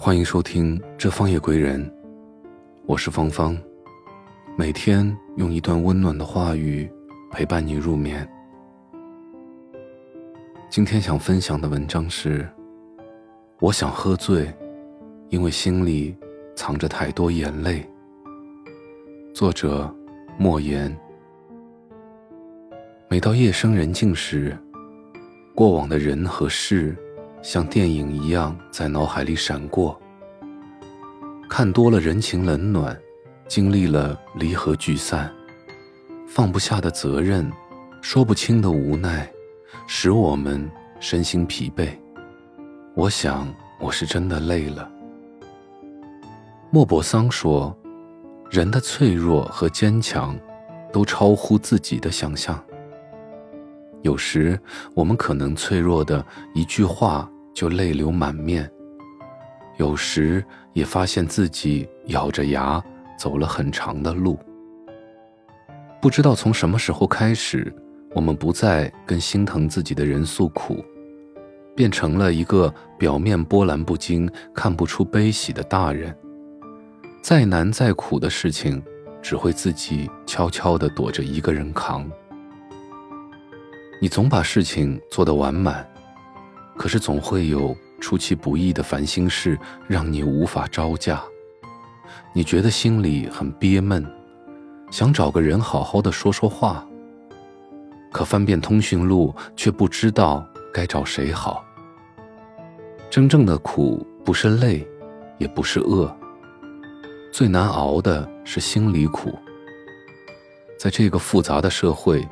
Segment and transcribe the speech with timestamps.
[0.00, 1.84] 欢迎收听《这方夜归人》，
[2.86, 3.58] 我是芳芳，
[4.56, 5.04] 每天
[5.36, 6.88] 用一段温暖的话语
[7.32, 8.26] 陪伴你入眠。
[10.70, 12.48] 今天想分享的文章是：
[13.58, 14.54] 我想喝醉，
[15.30, 16.16] 因为心里
[16.54, 17.84] 藏着太多眼泪。
[19.34, 19.92] 作者：
[20.38, 20.96] 莫言。
[23.08, 24.56] 每到夜深人静时，
[25.56, 26.96] 过往的人和事。
[27.42, 30.00] 像电影一样在脑海里闪过。
[31.48, 32.96] 看多了人情冷暖，
[33.46, 35.32] 经历了离合聚散，
[36.26, 37.50] 放不下的责任，
[38.02, 39.30] 说不清的无奈，
[39.86, 41.88] 使我们身心疲惫。
[42.94, 43.48] 我想，
[43.80, 44.90] 我是真的累了。
[46.70, 47.74] 莫泊桑说
[48.50, 50.38] ：“人的脆弱和坚强，
[50.92, 52.62] 都超乎自己的想象。”
[54.02, 54.58] 有时，
[54.94, 58.64] 我们可能脆弱的一句话就泪流满面；
[59.76, 62.82] 有时，也发现自己咬着牙
[63.18, 64.38] 走了很长的路。
[66.00, 67.74] 不知道从什么时候开始，
[68.14, 70.84] 我们不再跟心疼自己的人诉苦，
[71.74, 76.16] 变成了一个表面波澜不惊、看不出悲喜的大人。
[77.20, 78.80] 再难再苦的事情，
[79.20, 82.08] 只会自己悄悄地躲着一个人扛。
[84.00, 85.84] 你总把事情做得完满，
[86.76, 91.20] 可是总会有出其不意的烦心事让你无法招架。
[92.32, 94.06] 你觉得心里很憋闷，
[94.88, 96.86] 想找个人好好的说说话，
[98.12, 101.64] 可翻遍通讯录却不知道该找谁好。
[103.10, 104.86] 真正的苦不是累，
[105.38, 106.16] 也不是饿，
[107.32, 109.36] 最难熬的是心里苦。
[110.78, 112.24] 在这个复杂的社会。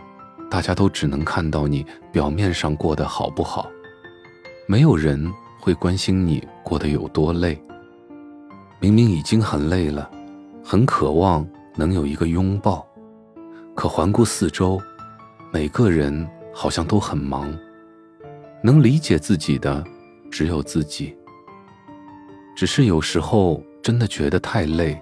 [0.50, 3.68] 大家都只能看到你表面上过得好不好，
[4.66, 7.60] 没有人会关心你过得有多累。
[8.78, 10.10] 明明已经很累了，
[10.62, 12.86] 很渴望能有一个拥抱，
[13.74, 14.80] 可环顾四周，
[15.52, 17.52] 每个人好像都很忙，
[18.62, 19.84] 能理解自己的
[20.30, 21.16] 只有自己。
[22.54, 25.00] 只是有时候真的觉得太累，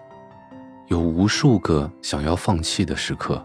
[0.88, 3.44] 有无数个想要放弃的时刻。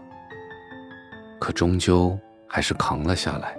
[1.40, 3.56] 可终究还是扛了下来。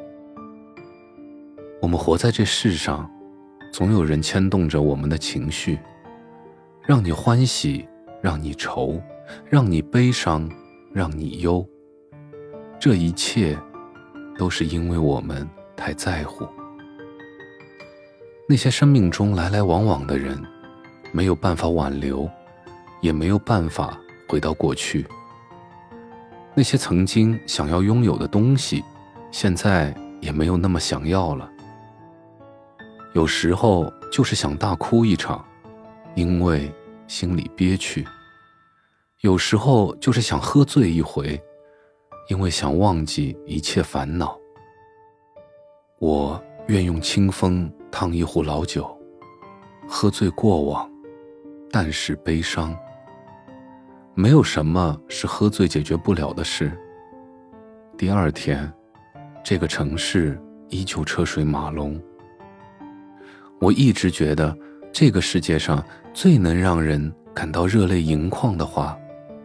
[1.81, 3.09] 我们活在这世上，
[3.73, 5.79] 总有人牵动着我们的情绪，
[6.85, 7.87] 让你欢喜，
[8.21, 9.01] 让你愁，
[9.49, 10.47] 让你悲伤，
[10.93, 11.67] 让你忧。
[12.79, 13.57] 这一切，
[14.37, 16.47] 都是因为我们太在乎。
[18.47, 20.39] 那些生命中来来往往的人，
[21.11, 22.29] 没有办法挽留，
[23.01, 23.97] 也没有办法
[24.27, 25.05] 回到过去。
[26.61, 28.83] 那些曾经想要拥有的东西，
[29.31, 31.49] 现在也没有那么想要了。
[33.15, 35.43] 有时候就是想大哭一场，
[36.13, 36.71] 因为
[37.07, 38.03] 心里憋屈；
[39.21, 41.41] 有时候就是想喝醉一回，
[42.29, 44.37] 因为想忘记一切烦恼。
[45.97, 48.95] 我愿用清风烫一壶老酒，
[49.87, 50.87] 喝醉过往，
[51.71, 52.77] 但是悲伤。
[54.13, 56.71] 没有什么是喝醉解决不了的事。
[57.97, 58.71] 第二天，
[59.43, 61.99] 这个城市依旧车水马龙。
[63.59, 64.55] 我一直觉得，
[64.91, 65.83] 这个世界上
[66.13, 68.97] 最能让人感到热泪盈眶的话，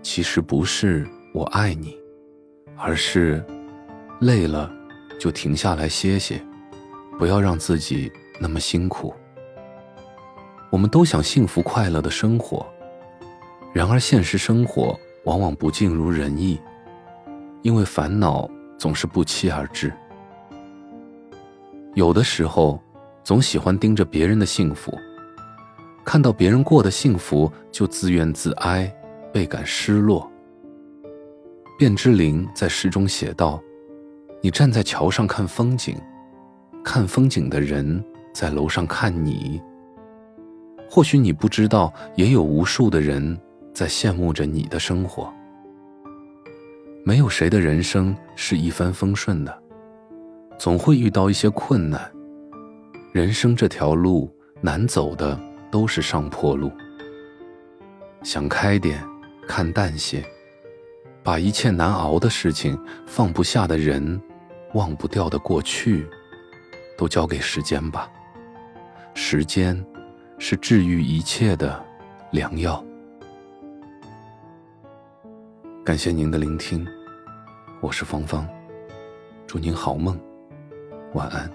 [0.02, 1.96] 其实不是“我爱你”，
[2.76, 3.44] 而是
[4.20, 4.72] “累了
[5.16, 6.44] 就停下来歇歇，
[7.18, 8.10] 不要让自己
[8.40, 9.14] 那么辛苦”。
[10.72, 12.66] 我们都想幸福快乐的生活。
[13.76, 16.58] 然而，现实生活往往不尽如人意，
[17.60, 18.48] 因为烦恼
[18.78, 19.92] 总是不期而至。
[21.92, 22.80] 有的时候，
[23.22, 24.98] 总喜欢盯着别人的幸福，
[26.06, 28.90] 看到别人过得幸福，就自怨自哀，
[29.30, 30.26] 倍感失落。
[31.78, 33.62] 卞之琳在诗中写道
[34.40, 35.94] ：“你站在桥上看风景，
[36.82, 38.02] 看风景的人
[38.32, 39.60] 在楼上看你。
[40.88, 43.38] 或许你不知道，也有无数的人。”
[43.76, 45.30] 在羡慕着你的生活。
[47.04, 49.62] 没有谁的人生是一帆风顺的，
[50.56, 52.10] 总会遇到一些困难。
[53.12, 55.38] 人生这条路难走的
[55.70, 56.72] 都是上坡路。
[58.22, 59.04] 想开点，
[59.46, 60.24] 看淡些，
[61.22, 64.18] 把一切难熬的事情、放不下的人、
[64.72, 66.08] 忘不掉的过去，
[66.96, 68.10] 都交给时间吧。
[69.12, 69.84] 时间，
[70.38, 71.84] 是治愈一切的
[72.30, 72.82] 良药。
[75.86, 76.84] 感谢您的聆听，
[77.80, 78.44] 我是芳芳，
[79.46, 80.18] 祝您好梦，
[81.14, 81.48] 晚安。